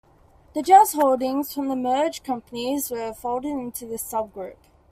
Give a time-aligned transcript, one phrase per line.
[0.55, 4.57] The jazz holdings from the merged companies were folded into this sub-group.